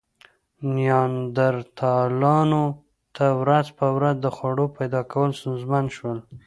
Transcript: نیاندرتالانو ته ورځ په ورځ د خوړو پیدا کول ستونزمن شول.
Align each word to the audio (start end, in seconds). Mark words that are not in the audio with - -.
نیاندرتالانو 0.75 2.63
ته 3.15 3.25
ورځ 3.41 3.67
په 3.77 3.87
ورځ 3.97 4.15
د 4.21 4.27
خوړو 4.35 4.65
پیدا 4.77 5.01
کول 5.11 5.29
ستونزمن 5.39 5.85
شول. 5.95 6.17